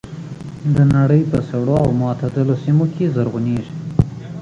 [0.75, 3.73] د نړۍ په سړو او معتدلو سیمو کې زرغونېږي.